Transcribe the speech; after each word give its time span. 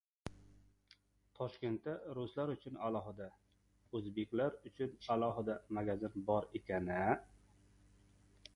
—Toshkentda 1.39 1.93
ruslar 2.17 2.53
uchun 2.53 2.79
alohida, 2.87 3.27
o‘zbeklar 3.99 4.57
uchun 4.71 4.97
alohida 5.17 5.59
magazin 5.81 6.27
bor 6.31 6.49
ekan-a? 6.61 6.99